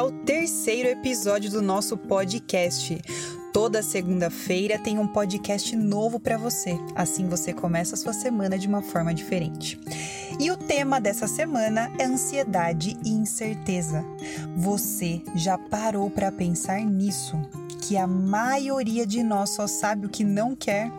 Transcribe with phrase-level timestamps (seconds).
[0.00, 2.98] ao terceiro episódio do nosso podcast.
[3.52, 6.78] Toda segunda-feira tem um podcast novo para você.
[6.94, 9.78] Assim você começa a sua semana de uma forma diferente.
[10.38, 14.02] E o tema dessa semana é ansiedade e incerteza.
[14.56, 17.36] Você já parou para pensar nisso?
[17.82, 20.90] Que a maioria de nós só sabe o que não quer?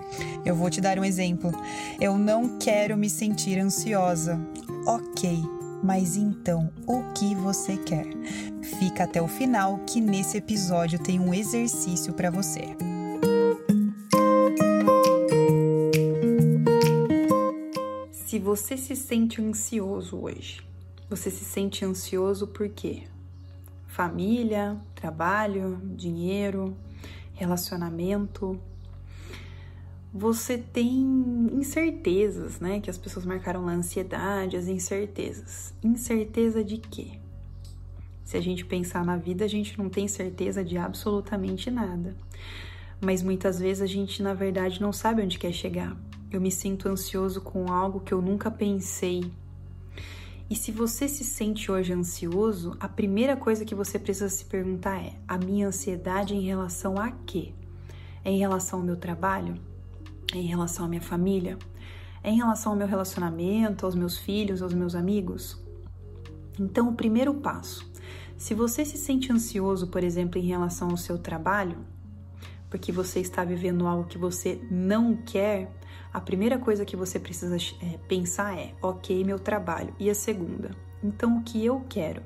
[0.46, 1.52] Eu vou te dar um exemplo.
[2.00, 4.40] Eu não quero me sentir ansiosa.
[4.86, 5.42] Ok,
[5.84, 8.08] mas então, o que você quer?
[8.80, 12.76] Fica até o final que nesse episódio tem um exercício para você.
[18.12, 20.62] Se você se sente ansioso hoje,
[21.10, 23.04] você se sente ansioso por quê?
[23.88, 26.78] Família, trabalho, dinheiro,
[27.34, 28.58] relacionamento,
[30.14, 30.92] você tem
[31.54, 32.82] incertezas, né?
[32.82, 35.74] Que as pessoas marcaram lá, ansiedade, as incertezas.
[35.82, 37.20] Incerteza de quê?
[38.26, 42.16] Se a gente pensar na vida, a gente não tem certeza de absolutamente nada.
[43.00, 45.96] Mas muitas vezes a gente, na verdade, não sabe onde quer chegar.
[46.30, 49.24] Eu me sinto ansioso com algo que eu nunca pensei.
[50.50, 55.02] E se você se sente hoje ansioso, a primeira coisa que você precisa se perguntar
[55.02, 57.54] é: a minha ansiedade em relação a quê?
[58.24, 59.71] É em relação ao meu trabalho?
[60.38, 61.58] Em relação à minha família,
[62.24, 65.60] em relação ao meu relacionamento, aos meus filhos, aos meus amigos?
[66.60, 67.90] Então, o primeiro passo,
[68.38, 71.78] se você se sente ansioso, por exemplo, em relação ao seu trabalho,
[72.70, 75.72] porque você está vivendo algo que você não quer,
[76.14, 79.94] a primeira coisa que você precisa é, pensar é: ok, meu trabalho.
[80.00, 80.72] E a segunda,
[81.04, 82.22] então o que eu quero?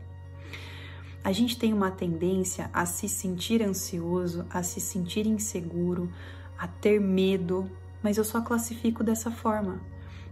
[1.24, 6.12] A gente tem uma tendência a se sentir ansioso, a se sentir inseguro,
[6.58, 7.70] a ter medo,
[8.06, 9.82] mas eu só classifico dessa forma.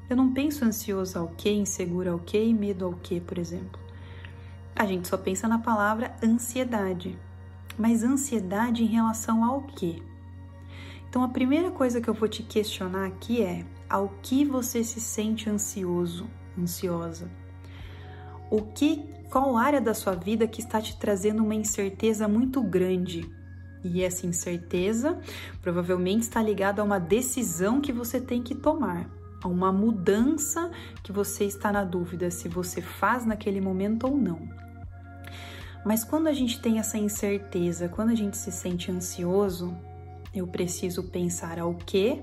[0.07, 3.81] Eu não penso ansioso ao que, inseguro ao que medo ao que, por exemplo.
[4.75, 7.17] A gente só pensa na palavra ansiedade.
[7.75, 10.03] Mas ansiedade em relação ao que?
[11.09, 15.01] Então a primeira coisa que eu vou te questionar aqui é: ao que você se
[15.01, 17.28] sente ansioso, ansiosa?
[18.51, 23.28] O que, qual área da sua vida que está te trazendo uma incerteza muito grande?
[23.83, 25.19] E essa incerteza
[25.61, 29.09] provavelmente está ligada a uma decisão que você tem que tomar,
[29.41, 30.71] a uma mudança
[31.03, 34.47] que você está na dúvida se você faz naquele momento ou não.
[35.85, 39.75] Mas quando a gente tem essa incerteza, quando a gente se sente ansioso,
[40.33, 42.21] eu preciso pensar ao que,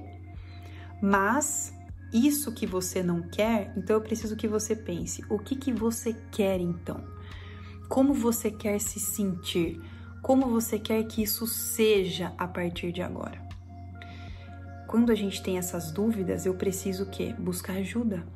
[1.00, 1.74] mas
[2.12, 6.14] isso que você não quer, então eu preciso que você pense: o que, que você
[6.30, 7.04] quer então?
[7.88, 9.80] Como você quer se sentir?
[10.22, 13.40] Como você quer que isso seja a partir de agora.
[14.86, 18.26] Quando a gente tem essas dúvidas, eu preciso que buscar ajuda.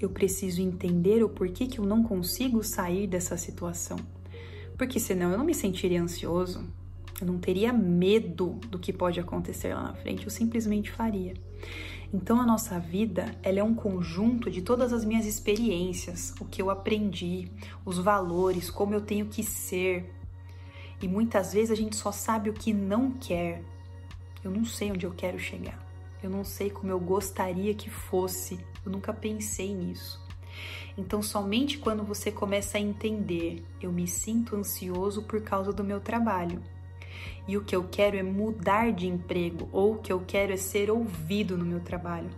[0.00, 3.98] Eu preciso entender o porquê que eu não consigo sair dessa situação.
[4.76, 6.64] Porque senão eu não me sentiria ansioso,
[7.20, 11.34] eu não teria medo do que pode acontecer lá na frente, eu simplesmente faria.
[12.14, 16.62] Então a nossa vida, ela é um conjunto de todas as minhas experiências, o que
[16.62, 17.50] eu aprendi,
[17.84, 20.10] os valores, como eu tenho que ser,
[21.00, 23.62] e muitas vezes a gente só sabe o que não quer.
[24.42, 25.78] Eu não sei onde eu quero chegar.
[26.22, 28.58] Eu não sei como eu gostaria que fosse.
[28.84, 30.20] Eu nunca pensei nisso.
[30.96, 36.00] Então, somente quando você começa a entender, eu me sinto ansioso por causa do meu
[36.00, 36.60] trabalho.
[37.46, 40.56] E o que eu quero é mudar de emprego, ou o que eu quero é
[40.56, 42.28] ser ouvido no meu trabalho,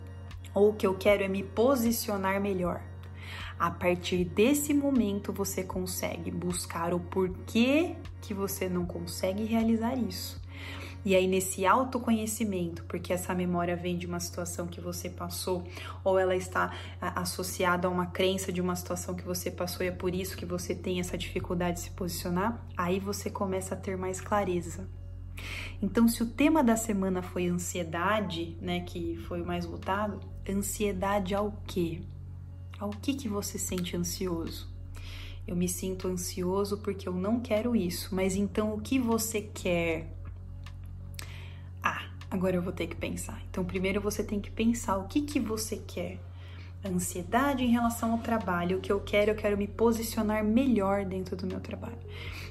[0.55, 2.83] ou o que eu quero é me posicionar melhor.
[3.61, 10.41] A partir desse momento você consegue buscar o porquê que você não consegue realizar isso.
[11.05, 15.63] E aí, nesse autoconhecimento, porque essa memória vem de uma situação que você passou,
[16.03, 19.93] ou ela está associada a uma crença de uma situação que você passou e é
[19.93, 23.95] por isso que você tem essa dificuldade de se posicionar, aí você começa a ter
[23.95, 24.89] mais clareza.
[25.83, 30.19] Então, se o tema da semana foi ansiedade, né, que foi o mais votado,
[30.49, 32.01] ansiedade ao quê?
[32.81, 34.67] Ao que, que você sente ansioso?
[35.47, 40.11] Eu me sinto ansioso porque eu não quero isso, mas então o que você quer?
[41.83, 43.43] Ah, agora eu vou ter que pensar.
[43.51, 46.19] Então, primeiro você tem que pensar o que, que você quer.
[46.83, 51.37] Ansiedade em relação ao trabalho, o que eu quero, eu quero me posicionar melhor dentro
[51.37, 51.99] do meu trabalho.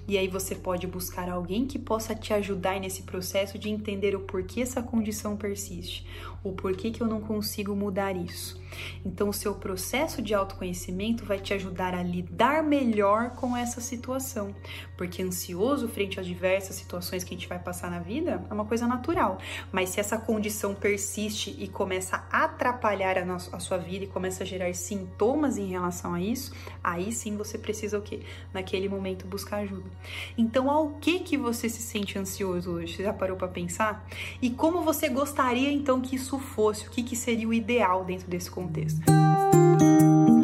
[0.08, 4.22] E aí você pode buscar alguém que possa te ajudar nesse processo de entender o
[4.22, 6.06] porquê essa condição persiste,
[6.44, 8.60] o porquê que eu não consigo mudar isso.
[9.06, 14.56] Então, o seu processo de autoconhecimento vai te ajudar a lidar melhor com essa situação,
[14.98, 18.66] porque ansioso frente às diversas situações que a gente vai passar na vida é uma
[18.66, 19.38] coisa natural.
[19.72, 24.08] Mas se essa condição persiste e começa a atrapalhar a, nossa, a sua vida e
[24.19, 26.51] começa a gerar sintomas em relação a isso,
[26.83, 28.19] aí sim você precisa o quê?
[28.54, 29.89] Naquele momento buscar ajuda.
[30.38, 32.98] Então, ao que que você se sente ansioso hoje?
[32.98, 34.06] Você já parou para pensar?
[34.42, 36.86] E como você gostaria então que isso fosse?
[36.86, 39.00] O que que seria o ideal dentro desse contexto?
[39.10, 40.38] foi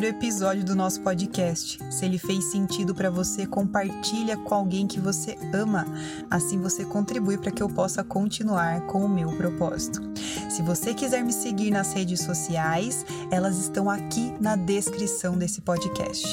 [0.00, 1.78] terceiro episódio do nosso podcast.
[1.90, 5.86] Se ele fez sentido para você, compartilha com alguém que você ama.
[6.30, 10.00] Assim você contribui para que eu possa continuar com o meu propósito.
[10.48, 16.26] Se você quiser me seguir nas redes sociais, elas estão aqui na descrição desse podcast.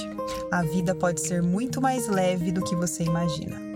[0.49, 3.66] A vida pode ser muito mais leve do que você imagina.